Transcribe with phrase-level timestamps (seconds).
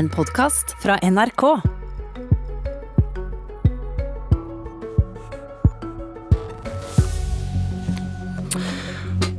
[0.00, 1.42] En podkast fra NRK.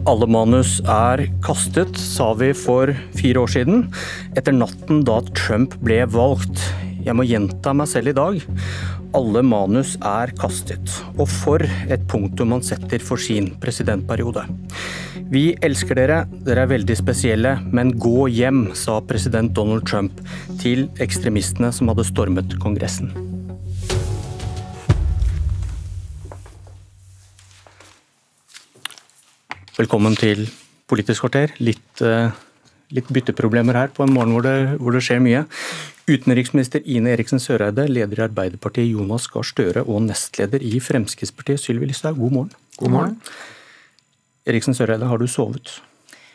[0.06, 3.88] Alle manus er kastet, sa vi for fire år siden,
[4.38, 6.62] etter natten da Trump ble valgt.
[7.02, 8.38] Jeg må gjenta meg selv i dag.
[9.18, 11.00] Alle manus er kastet.
[11.18, 14.46] Og for et punktum man setter for sin presidentperiode.
[15.32, 20.18] Vi elsker dere, dere er veldig spesielle, men gå hjem, sa president Donald Trump
[20.60, 23.14] til ekstremistene som hadde stormet Kongressen.
[29.78, 30.50] Velkommen til
[30.92, 31.56] Politisk kvarter.
[31.64, 32.36] Litt, uh,
[32.92, 35.46] litt bytteproblemer her på en morgen hvor det, hvor det, skjer mye.
[36.12, 41.88] Utenriksminister Ine Eriksen Søreide, leder i Arbeiderpartiet Jonas Gahr Støre og nestleder i Fremskrittspartiet Sylvi
[41.88, 42.56] Listhaug, god morgen.
[42.84, 43.20] God morgen.
[44.50, 45.76] Eriksen Søreide, har du sovet?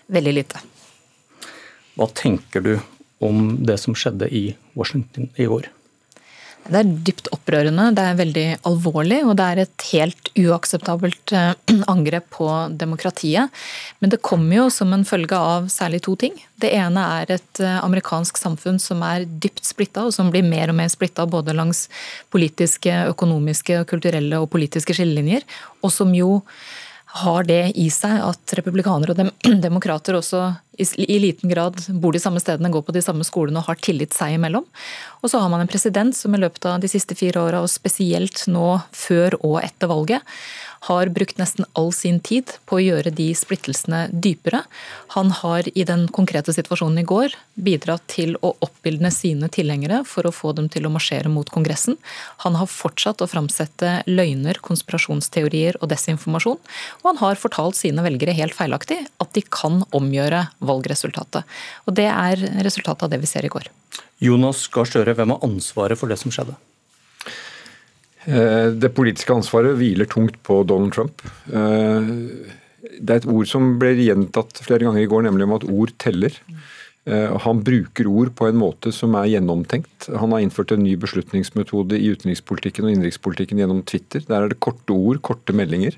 [0.06, 0.60] Veldig lite.
[1.96, 2.77] Hva tenker du
[3.24, 5.70] om det som skjedde i Washington i går?
[6.66, 11.52] Det er dypt opprørende, det er veldig alvorlig, og det er et helt uakseptabelt eh,
[11.93, 13.54] angrep på demokratiet.
[14.02, 16.35] Men det kommer jo som en følge av særlig to ting.
[16.59, 20.74] Det ene er et eh, amerikansk samfunn som er dypt splitta, og som blir mer
[20.74, 21.87] og mer splitta både langs
[22.35, 25.46] politiske, økonomiske, kulturelle og politiske skillelinjer,
[25.87, 26.41] og som jo
[27.23, 29.33] har det i seg at republikanere og dem
[29.67, 33.71] demokrater også i liten grad bor de samme stedene, går på de samme skolene og
[33.71, 34.67] har tillit seg imellom.
[35.23, 37.73] Og så har man en president som i løpet av de siste fire åra, og
[37.73, 40.37] spesielt nå før og etter valget,
[40.87, 44.62] har brukt nesten all sin tid på å gjøre de splittelsene dypere.
[45.16, 50.29] Han har i den konkrete situasjonen i går bidratt til å oppildne sine tilhengere for
[50.29, 51.98] å få dem til å marsjere mot Kongressen.
[52.45, 56.60] Han har fortsatt å framsette løgner, konspirasjonsteorier og desinformasjon.
[57.02, 61.46] Og han har fortalt sine velgere helt feilaktig at de kan omgjøre valgresultatet.
[61.87, 63.70] Og det er resultatet av det vi ser i går.
[64.22, 66.56] Jonas Gahr Støre, hvem har ansvaret for det som skjedde?
[68.27, 71.22] Eh, det politiske ansvaret hviler tungt på Donald Trump.
[71.47, 72.09] Eh,
[72.97, 75.92] det er et ord som ble gjentatt flere ganger i går, nemlig om at ord
[76.03, 76.34] teller.
[77.06, 80.09] Eh, han bruker ord på en måte som er gjennomtenkt.
[80.10, 84.26] Han har innført en ny beslutningsmetode i utenrikspolitikken og innenrikspolitikken gjennom Twitter.
[84.26, 85.94] Der er det korte ord, korte meldinger.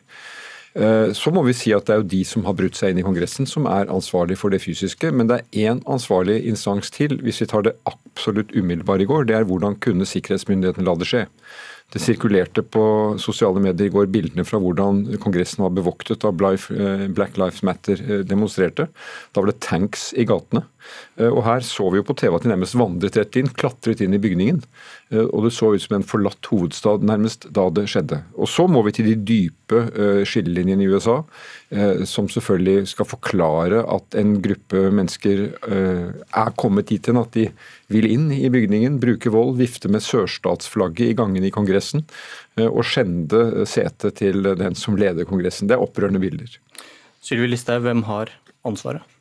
[0.79, 3.03] Så må vi si at det er jo de som har brutt seg inn i
[3.03, 7.41] Kongressen som er ansvarlig for det fysiske, men det er én ansvarlig instans til, hvis
[7.43, 9.27] vi tar det absolutt umiddelbare i går.
[9.27, 11.25] Det er hvordan kunne sikkerhetsmyndighetene la det skje.
[11.89, 12.83] Det sirkulerte på
[13.17, 18.03] sosiale medier i går bildene fra hvordan Kongressen var bevoktet av eh, Black Lives Matter
[18.05, 18.91] eh, demonstrerte.
[19.33, 20.67] Da var det tanks i gatene.
[21.17, 24.03] Eh, og Her så vi jo på TV at de nærmest vandret rett inn, klatret
[24.05, 24.61] inn i bygningen.
[25.17, 28.21] Og Det så ut som en forlatt hovedstad nærmest da det skjedde.
[28.37, 29.81] Og Så må vi til de dype
[30.29, 31.23] skillelinjene i USA,
[32.05, 37.47] som selvfølgelig skal forklare at en gruppe mennesker er kommet dit hen at de
[37.93, 42.05] vil inn i bygningen, bruke vold, vifte med sørstatsflagget i gangene i Kongressen
[42.59, 45.71] eh, og skjende setet til den som leder Kongressen.
[45.71, 46.59] Det er opprørende bilder.
[47.25, 48.33] Sylvi Listhaug, hvem har
[48.69, 49.18] ansvaret?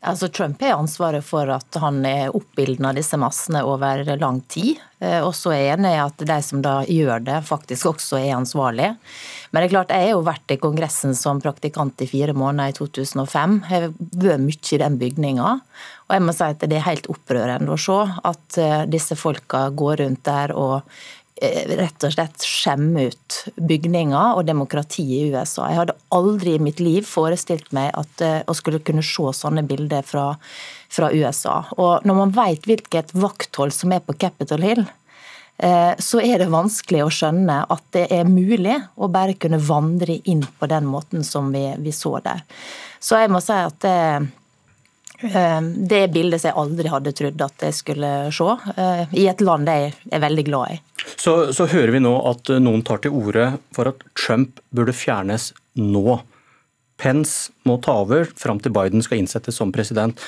[0.00, 4.78] Altså, Trump har ansvaret for at han er oppildna disse massene over lang tid.
[5.02, 8.20] Eh, og så er jeg enig i at de som da gjør det, faktisk også
[8.20, 8.94] er ansvarlige.
[9.50, 12.70] Men det er klart, jeg har jo vært i Kongressen som praktikant i fire måneder
[12.70, 13.58] i 2005.
[13.66, 13.88] Jeg har
[14.22, 15.52] vært mye i den bygninga.
[16.08, 17.98] Og jeg må si at det er helt opprørende å se
[18.30, 20.86] at eh, disse folka går rundt der og
[21.40, 25.68] rett og slett skjemme ut bygninger og demokratiet i USA.
[25.70, 29.64] Jeg hadde aldri i mitt liv forestilt meg at eh, å skulle kunne se sånne
[29.68, 30.32] bilder fra,
[30.90, 31.60] fra USA.
[31.78, 34.82] Og når man vet hvilket vakthold som er på Capitol Hill,
[35.62, 40.18] eh, så er det vanskelig å skjønne at det er mulig å bare kunne vandre
[40.24, 42.42] inn på den måten som vi, vi så der.
[42.98, 43.98] Så jeg må si at det,
[45.18, 48.52] det bildet som jeg aldri hadde trodd at jeg skulle se,
[49.18, 50.80] i et land jeg er veldig glad i.
[51.16, 54.94] Så, så, hører vi nå at eh, noen tar til orde for at Trump burde
[54.96, 56.20] fjernes nå.
[56.98, 60.18] Pence må ta over fram til Biden skal innsettes som president.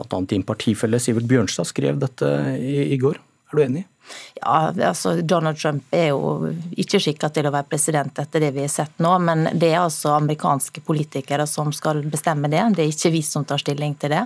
[0.00, 3.18] Annet din partifelle Sivert Bjørnstad skrev dette i, i går.
[3.50, 3.86] Er du enig?
[4.34, 6.50] Ja, altså Donald Trump er jo
[6.80, 9.82] ikke skikka til å være president etter det vi har sett nå, men det er
[9.82, 12.62] altså amerikanske politikere som skal bestemme det.
[12.76, 14.24] Det er ikke vi som tar stilling til det.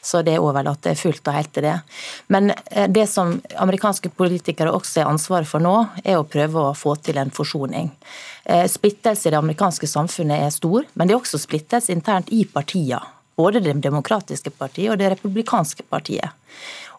[0.00, 1.74] Så det er overlatt fullt og helt til det.
[2.32, 3.34] Men eh, det som
[3.66, 5.74] amerikanske politikere også er ansvaret for nå,
[6.04, 7.90] er å prøve å få til en forsoning.
[8.44, 12.44] Eh, splittelse i det amerikanske samfunnet er stor, men det er også splittelse internt i
[12.46, 13.15] partiene.
[13.36, 16.32] Både det demokratiske partiet og det republikanske partiet.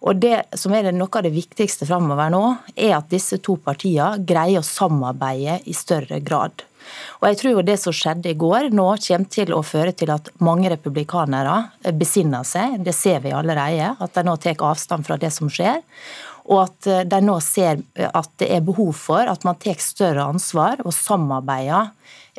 [0.06, 2.44] Og Det som er noe av det viktigste framover nå,
[2.76, 6.64] er at disse to partiene greier å samarbeide i større grad.
[7.20, 10.14] Og jeg tror jo det som skjedde i går nå kommer til å føre til
[10.14, 12.78] at mange republikanere besinner seg.
[12.86, 15.82] Det ser vi allerede, at de nå tar avstand fra det som skjer.
[16.48, 20.80] Og at de nå ser at det er behov for at man tar større ansvar
[20.86, 21.90] og samarbeider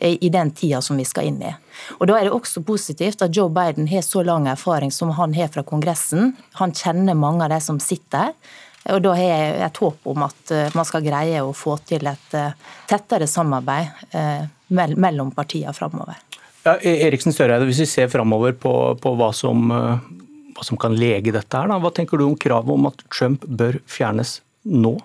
[0.01, 1.51] i den tida som vi skal inn i.
[1.99, 5.35] Og Da er det også positivt at Joe Biden har så lang erfaring som han
[5.35, 6.37] har fra Kongressen.
[6.61, 8.33] Han kjenner mange av de som sitter der.
[8.95, 12.07] Og Da har jeg et håp om at eh, man skal greie å få til
[12.09, 12.55] et eh,
[12.89, 16.17] tettere samarbeid eh, mellom partiene framover.
[16.65, 18.73] Ja, e- Eriksen Søreide, hvis vi ser framover på,
[19.03, 19.69] på hva, som,
[20.67, 21.79] som, kan lege dette, her, da.
[21.83, 24.39] hva tenker du om kravet om at Trump bør fjernes
[24.69, 24.97] nå,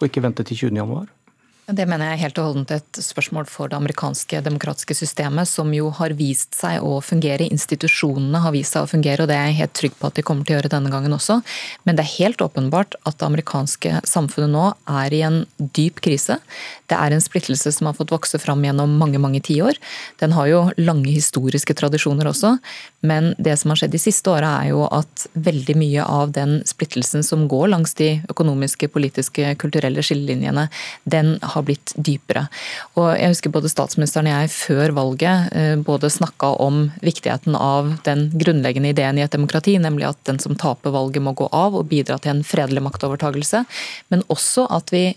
[0.00, 1.10] og ikke vente til 20.1?
[1.70, 5.68] Det mener jeg er helt og holdent et spørsmål for det amerikanske demokratiske systemet, som
[5.74, 7.46] jo har vist seg å fungere.
[7.46, 10.24] Institusjonene har vist seg å fungere, og det er jeg helt trygg på at de
[10.26, 11.36] kommer til å gjøre denne gangen også.
[11.86, 15.38] Men det er helt åpenbart at det amerikanske samfunnet nå er i en
[15.78, 16.40] dyp krise.
[16.90, 19.78] Det er en splittelse som har fått vokse fram gjennom mange, mange tiår.
[20.18, 22.56] Den har jo lange historiske tradisjoner også,
[23.06, 26.58] men det som har skjedd de siste åra er jo at veldig mye av den
[26.68, 30.66] splittelsen som går langs de økonomiske, politiske, kulturelle skillelinjene,
[31.08, 32.46] den har har blitt dypere.
[32.98, 37.94] Og jeg husker både statsministeren og jeg før valget eh, både snakka om viktigheten av
[38.06, 41.78] den grunnleggende ideen i et demokrati, nemlig at den som taper valget må gå av
[41.78, 43.64] og bidra til en fredelig maktovertagelse,
[44.12, 45.10] men også at vi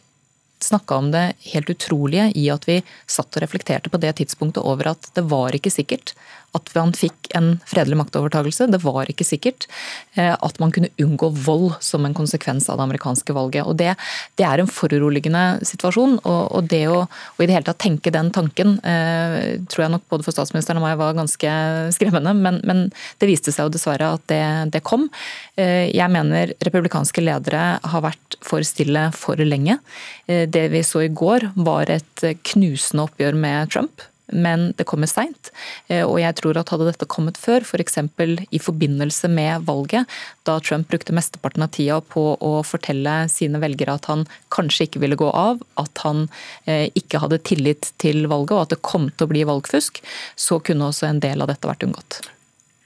[0.63, 2.78] snakka om det helt utrolige i at vi
[3.10, 6.13] satt og reflekterte på det tidspunktet over at det var ikke sikkert
[6.54, 8.68] at man fikk en fredelig maktovertagelse.
[8.72, 9.66] Det var ikke sikkert
[10.14, 13.66] eh, at man kunne unngå vold som en konsekvens av det amerikanske valget.
[13.66, 13.96] Og Det,
[14.38, 16.20] det er en foruroligende situasjon.
[16.22, 19.94] Og, og det å og i det hele tatt tenke den tanken eh, tror jeg
[19.96, 21.56] nok både for statsministeren og meg var ganske
[21.96, 22.36] skremmende.
[22.38, 22.86] Men, men
[23.22, 24.44] det viste seg jo dessverre at det,
[24.78, 25.10] det kom.
[25.58, 29.80] Eh, jeg mener republikanske ledere har vært for stille for lenge.
[30.28, 35.52] Det vi så i går var et knusende oppgjør med Trump men det kommer seint.
[35.88, 38.00] Eh, og jeg tror at hadde dette kommet før, f.eks.
[38.14, 40.10] For i forbindelse med valget,
[40.48, 45.04] da Trump brukte mesteparten av tida på å fortelle sine velgere at han kanskje ikke
[45.04, 46.28] ville gå av, at han
[46.66, 50.00] eh, ikke hadde tillit til valget og at det kom til å bli valgfusk,
[50.40, 52.24] så kunne også en del av dette vært unngått.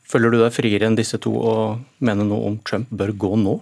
[0.08, 3.58] Føler du deg friere enn disse to og mener noe om Trump bør gå nå?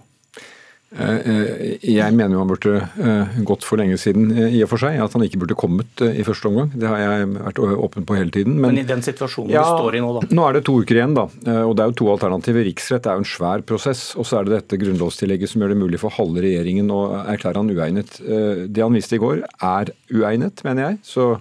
[0.94, 4.80] Eh, eh, jeg mener jo han burde eh, gått for lenge siden, i og for
[4.84, 5.00] seg.
[5.02, 6.70] At han ikke burde kommet i første omgang.
[6.78, 8.54] Det har jeg vært åpen på hele tiden.
[8.60, 10.24] Men, men i den situasjonen ja, du står i nå, da?
[10.30, 11.26] Nå er det to uker igjen, da.
[11.66, 12.66] Og det er jo to alternativer.
[12.70, 14.08] Riksrett er jo en svær prosess.
[14.16, 17.62] Og så er det dette grunnlovstillegget som gjør det mulig for halve regjeringen å erklære
[17.62, 18.20] han uegnet.
[18.22, 21.00] Det han viste i går er uegnet, mener jeg.
[21.06, 21.32] Så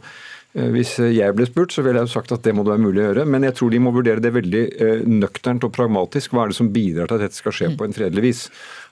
[0.56, 3.01] hvis jeg ble spurt, så ville jeg jo sagt at det må det være mulig
[3.03, 3.25] å gjøre.
[3.27, 4.63] Men jeg tror de må vurdere det veldig
[5.12, 6.31] nøkternt og pragmatisk.
[6.31, 8.44] Hva er det som bidrar til at dette skal skje på en fredelig vis?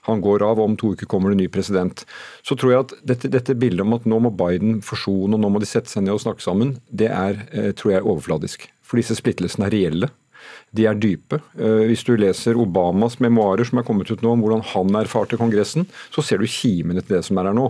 [0.08, 2.04] Han går av, og om to uker kommer det ny president.
[2.44, 5.52] Så tror jeg at dette, dette, bildet om at nå må Biden forsone og nå
[5.52, 8.68] må de sette seg ned og snakke sammen, det er, eh, tror jeg er overfladisk.
[8.84, 10.10] For disse splittelsene er reelle.
[10.74, 11.38] De er dype.
[11.54, 15.38] Eh, hvis du leser Obamas memoarer som er kommet ut nå om hvordan han erfarte
[15.40, 17.68] Kongressen, så ser du kimene til det som er her nå.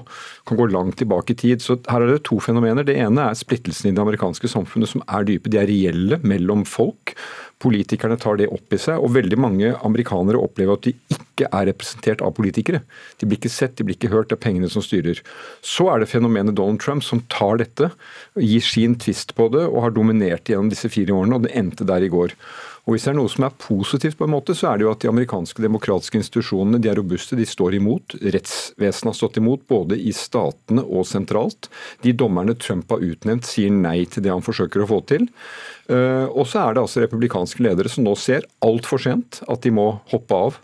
[0.48, 1.64] Kan gå langt tilbake i tid.
[1.64, 2.86] Så her er det to fenomener.
[2.86, 5.52] Det ene er splittelsen i det amerikanske samfunnet som er dype.
[5.52, 7.16] De er reelle mellom folk.
[7.62, 11.68] Politikerne tar det opp i seg, og veldig mange amerikanere opplever at de ikke er
[11.70, 12.82] representert av politikere.
[13.20, 15.22] De blir ikke sett, de blir ikke hørt, det er pengene som styrer.
[15.64, 17.88] Så er det fenomenet Donald Trump som tar dette,
[18.36, 21.88] gir sin tvist på det og har dominert gjennom disse fire årene, og det endte
[21.88, 22.36] der i går.
[22.84, 24.90] Og Hvis det er noe som er positivt, på en måte, så er det jo
[24.92, 28.16] at de amerikanske demokratiske institusjonene de er robuste, de står imot.
[28.20, 31.70] Rettsvesenet har stått imot, både i statene og sentralt.
[32.04, 35.24] De dommerne Trump har utnevnt, sier nei til det han forsøker å få til.
[35.88, 39.72] Eh, og så er det altså republikanske ledere som nå ser altfor sent at de
[39.74, 40.60] må hoppe av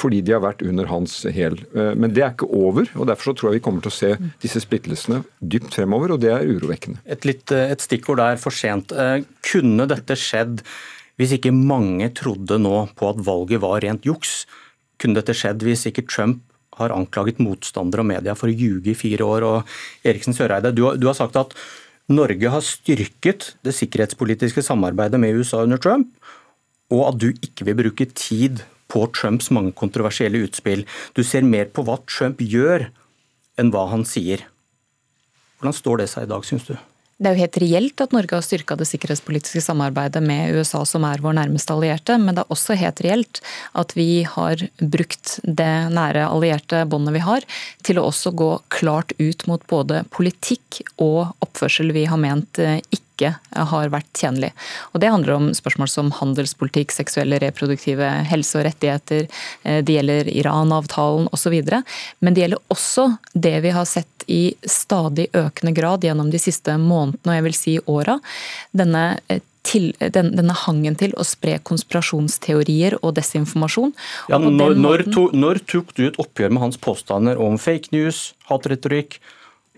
[0.00, 1.58] fordi de har vært under hans hæl.
[1.76, 3.96] Eh, men det er ikke over, og derfor så tror jeg vi kommer til å
[3.98, 7.02] se disse splittelsene dypt fremover, og det er urovekkende.
[7.04, 8.92] Et, litt, eh, et stikkord der, for sent.
[9.44, 10.62] Kunne dette skjedd
[11.20, 14.44] hvis ikke mange trodde nå på at valget var rent juks,
[14.98, 16.42] kunne dette skjedd hvis ikke Trump
[16.78, 19.46] har anklaget motstandere og media for å ljuge i fire år.
[19.46, 21.54] Og Eriksen Søreide, du du har sagt at
[22.10, 26.10] Norge har styrket det sikkerhetspolitiske samarbeidet med USA under Trump,
[26.92, 30.84] og at du ikke vil bruke tid på Trumps mange kontroversielle utspill.
[31.16, 32.90] Du ser mer på hva Trump gjør,
[33.56, 34.44] enn hva han sier.
[35.58, 36.74] Hvordan står det seg i dag, syns du?
[37.24, 41.06] Det er jo helt reelt at Norge har styrka det sikkerhetspolitiske samarbeidet med USA, som
[41.08, 43.40] er vår nærmeste allierte, men det er også helt reelt
[43.80, 47.46] at vi har brukt det nære allierte båndet vi har,
[47.80, 52.82] til å også gå klart ut mot både politikk og oppførsel vi har ment eh,
[52.92, 53.32] ikke ikke
[53.70, 54.50] har vært tjenlig.
[54.92, 59.28] Og Det handler om spørsmål som handelspolitikk, seksuelle reproduktive helse og rettigheter,
[59.62, 61.54] det gjelder Iran-avtalen osv.
[62.20, 66.76] Men det gjelder også det vi har sett i stadig økende grad gjennom de siste
[66.80, 68.18] månedene og jeg vil si åra.
[68.72, 69.04] Denne
[69.64, 73.94] til, den, denne hangen til å spre konspirasjonsteorier og desinformasjon.
[74.28, 77.94] Ja, og når, når, to, når, tok du et oppgjør med hans påstander om fake
[77.96, 79.18] news, hatretorikk,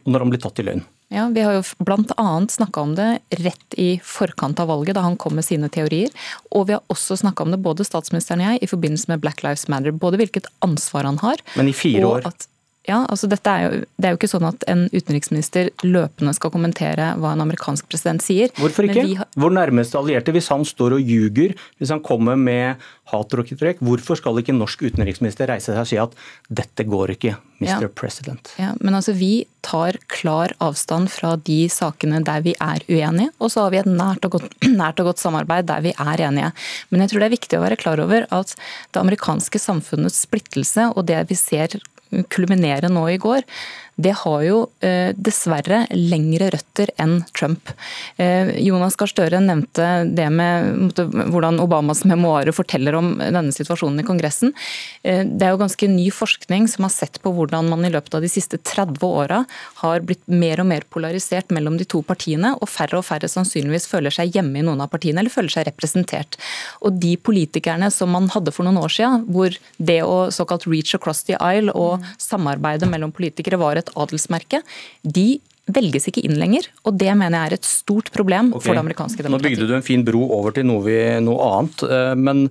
[0.05, 0.85] og når han ble tatt i løgn?
[1.09, 2.47] Ja, Vi har jo bl.a.
[2.51, 6.11] snakka om det rett i forkant av valget, da han kom med sine teorier.
[6.51, 9.45] Og vi har også snakka om det, både statsministeren og jeg, i forbindelse med Black
[9.47, 9.95] Lives Matter.
[9.95, 11.43] Både hvilket ansvar han har.
[11.55, 12.27] Men i fire år?
[12.27, 12.49] At,
[12.87, 17.13] ja, altså er jo, Det er jo ikke sånn at en utenriksminister løpende skal kommentere
[17.21, 18.53] hva en amerikansk president sier.
[18.61, 19.07] Hvorfor ikke?
[19.19, 19.31] Har...
[19.35, 24.39] Vår nærmeste allierte, hvis han står og ljuger, hvis han kommer med hatrokketrekk, hvorfor skal
[24.41, 26.15] ikke norsk utenriksminister reise seg og si at
[26.51, 27.87] dette går ikke, Mr.
[27.87, 27.91] Ja.
[27.91, 28.51] President?
[28.61, 33.51] Ja, men altså Vi tar klar avstand fra de sakene der vi er uenige, og
[33.51, 36.53] så har vi et nært og, godt, nært og godt samarbeid der vi er enige.
[36.91, 38.55] Men jeg tror det er viktig å være klar over at
[38.95, 41.79] det amerikanske samfunnets splittelse og det vi ser
[42.25, 43.45] kulminere nå i går,
[43.97, 47.71] det har jo eh, dessverre lengre røtter enn Trump.
[48.21, 50.93] Eh, Jonas Gahr Støre nevnte det med
[51.33, 54.53] hvordan Obamas memoarer forteller om denne situasjonen i Kongressen.
[55.01, 58.19] Eh, det er jo ganske ny forskning som har sett på hvordan man i løpet
[58.19, 59.41] av de siste 30 åra
[59.81, 63.89] har blitt mer og mer polarisert mellom de to partiene, og færre og færre sannsynligvis
[63.89, 66.37] føler seg hjemme i noen av partiene eller føler seg representert.
[66.85, 70.93] Og de politikerne som man hadde for noen år siden, hvor det å såkalt reach
[70.99, 74.63] across the aisle og samarbeidet mellom politikere var et et adelsmerke,
[75.03, 75.29] de
[75.75, 76.69] velges ikke inn lenger.
[76.87, 78.69] Og det mener jeg er et stort problem okay.
[78.69, 79.57] for det amerikanske demokratiet.
[79.57, 81.87] Nå bygde du en fin bro over til noe, vi, noe, annet.
[81.89, 82.47] Eh, men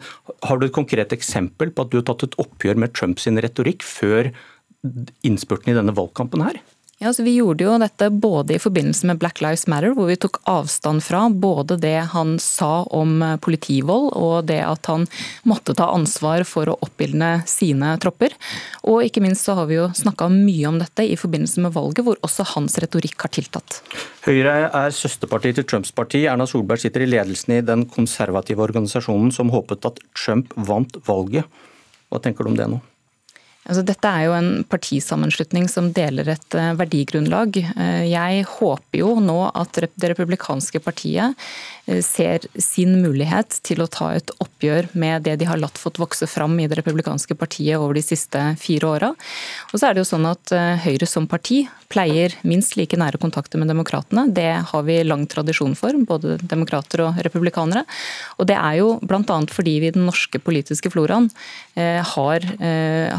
[0.48, 3.86] har du et konkret eksempel på at du har tatt et oppgjør med Trumps retorikk
[3.88, 4.34] før
[5.26, 6.60] innspurten i denne valgkampen her?
[6.98, 10.16] Ja, så Vi gjorde jo dette både i forbindelse med Black Lives Matter, hvor vi
[10.16, 15.04] tok avstand fra både det han sa om politivold og det at han
[15.44, 18.38] måtte ta ansvar for å oppildne sine tropper.
[18.88, 22.06] Og ikke minst så har vi jo snakka mye om dette i forbindelse med valget,
[22.08, 23.82] hvor også hans retorikk har tiltatt.
[24.24, 26.24] Høyre er søsterparti til Trumps parti.
[26.32, 31.44] Erna Solberg sitter i ledelsen i den konservative organisasjonen som håpet at Trump vant valget.
[32.08, 32.80] Hva tenker du om det nå?
[33.66, 37.58] Altså, dette er jo en partisammenslutning som deler et eh, verdigrunnlag.
[37.58, 41.34] Eh, jeg håper jo nå at det republikanske partiet
[41.90, 45.98] eh, ser sin mulighet til å ta et oppgjør med det de har latt fått
[45.98, 49.10] vokse fram i det republikanske partiet over de siste fire åra.
[49.72, 50.54] Og så er det jo sånn at
[50.86, 54.28] Høyre som parti pleier minst like nære kontakter med demokratene.
[54.30, 57.86] Det har vi lang tradisjon for, både demokrater og republikanere.
[58.38, 59.40] Og det er jo bl.a.
[59.50, 61.32] fordi vi i den norske politiske floraen
[61.76, 62.46] har,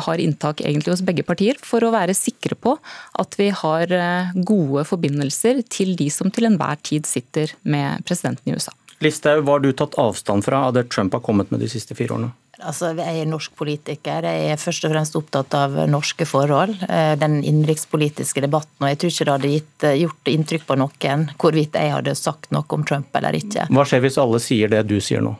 [0.06, 2.76] har inntak egentlig hos begge partier, for å være sikre på
[3.18, 8.52] at vi har eh, gode forbindelser til de som til enhver tid sitter med presidenten
[8.52, 8.72] i USA.
[9.00, 11.94] Listhaug, hva har du tatt avstand fra av det Trump har kommet med de siste
[11.94, 12.32] fire årene?
[12.56, 14.24] Altså, jeg er norsk politiker.
[14.24, 16.72] Jeg er først og fremst opptatt av norske forhold.
[16.88, 18.78] Eh, den innenrikspolitiske debatten.
[18.80, 22.16] Og jeg tror ikke det hadde gitt, eh, gjort inntrykk på noen hvorvidt jeg hadde
[22.16, 23.68] sagt noe om Trump eller ikke.
[23.68, 25.36] Hva skjer hvis alle sier det du sier nå?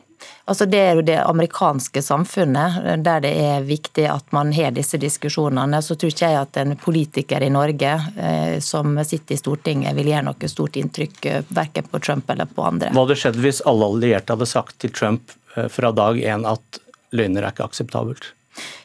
[0.47, 4.99] Altså Det er jo det amerikanske samfunnet der det er viktig at man har disse
[5.03, 5.81] diskusjonene.
[5.83, 10.13] Så tror ikke jeg at en politiker i Norge eh, som sitter i Stortinget vil
[10.13, 12.93] gjøre noe stort inntrykk eh, verken på Trump eller på andre.
[12.95, 16.81] Hva hadde skjedd hvis alle allierte hadde sagt til Trump eh, fra dag én at
[17.17, 18.31] løgner er ikke akseptabelt?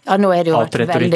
[0.04, 1.14] Ja, nå er det, jo vært veldig,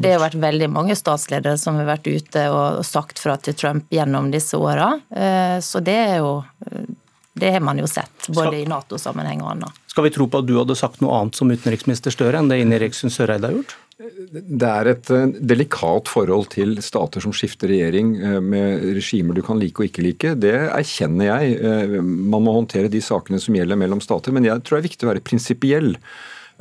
[0.00, 3.92] det har vært veldig mange statsledere som har vært ute og sagt fra til Trump
[3.92, 4.94] gjennom disse åra.
[5.12, 6.38] Eh, så det er jo
[7.34, 9.80] det har man jo sett, både i Nato-sammenheng og annet.
[9.90, 12.60] Skal vi tro på at du hadde sagt noe annet som utenriksminister Støre enn det
[12.62, 13.74] Ine Eriksen Søreide har gjort?
[13.94, 19.42] Det er et eh, delikat forhold til stater som skifter regjering eh, med regimer du
[19.46, 20.32] kan like og ikke like.
[20.42, 21.58] Det erkjenner jeg.
[21.62, 24.34] Eh, man må håndtere de sakene som gjelder mellom stater.
[24.34, 25.94] Men jeg tror det er viktig å være prinsipiell.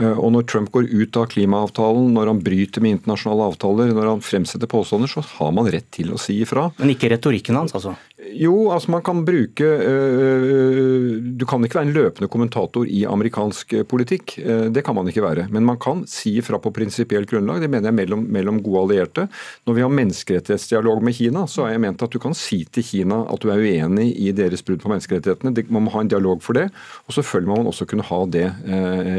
[0.01, 4.23] Og når Trump går ut av klimaavtalen, når han bryter med internasjonale avtaler, når han
[4.25, 6.69] fremsetter påstander, så har man rett til å si ifra.
[6.79, 7.93] Men ikke retorikken hans, altså?
[8.31, 13.75] Jo, altså man kan bruke øh, Du kan ikke være en løpende kommentator i amerikansk
[13.89, 14.35] politikk.
[14.73, 15.47] Det kan man ikke være.
[15.51, 17.61] Men man kan si ifra på prinsipielt grunnlag.
[17.61, 19.27] Det mener jeg mellom, mellom, gode allierte.
[19.67, 22.85] Når vi har menneskerettighetsdialog med Kina, så har jeg ment at du kan si til
[22.87, 25.67] Kina at du er uenig i deres brudd på menneskerettighetene.
[25.73, 26.69] Man må ha en dialog for det.
[27.07, 28.47] Og selvfølgelig må man også kunne ha det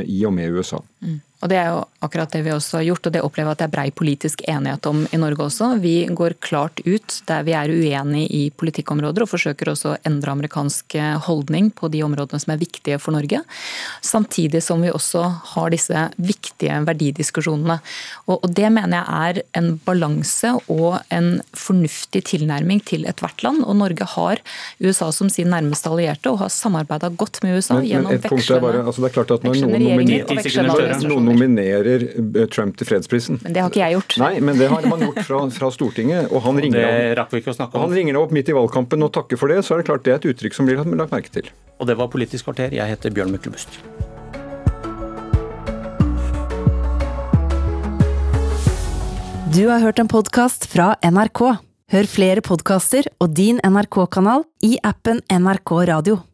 [0.09, 0.64] i og med USA.
[1.03, 1.21] Mm.
[1.45, 3.61] Og Det er jo akkurat det vi også har gjort, og det opplever jeg at
[3.61, 5.75] det er brei politisk enighet om i Norge også.
[5.83, 10.33] Vi går klart ut der vi er uenige i politikkområder, og forsøker også å endre
[10.33, 10.97] amerikansk
[11.27, 13.43] holdning på de områdene som er viktige for Norge.
[14.01, 17.77] Samtidig som vi også har disse viktige verdidiskusjonene.
[18.33, 23.65] Og Det mener jeg er en balanse og en fornuftig tilnærming til ethvert land.
[23.69, 24.41] Og Norge har
[24.81, 28.85] USA som sin nærmeste allierte og har samarbeida godt med USA men, gjennom men vekslende,
[28.87, 30.25] altså det er klart at når noen nominer,
[31.05, 34.17] noen nominerer eh, Trump til fredsprisen Men det har ikke jeg gjort.
[34.23, 36.31] Nei, men det har man gjort fra, fra Stortinget.
[36.31, 37.37] Og han ringer, opp,
[37.75, 40.15] han ringer opp midt i valgkampen og takker for det, så er det klart det
[40.17, 41.53] er et uttrykk som blir lagt merke til.
[41.79, 42.75] Og det var Politisk kvarter.
[42.75, 43.81] Jeg heter Bjørn Myklebust.
[49.55, 51.45] Du har hørt en podkast fra NRK.
[51.95, 56.25] Hør flere podkaster og din NRK-kanal i appen NRK Radio.